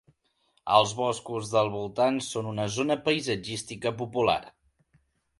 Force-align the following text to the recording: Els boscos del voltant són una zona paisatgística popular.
Els 0.75 0.93
boscos 0.99 1.51
del 1.55 1.67
voltant 1.73 2.17
són 2.27 2.49
una 2.51 2.65
zona 2.77 2.97
paisatgística 3.09 3.93
popular. 4.01 4.39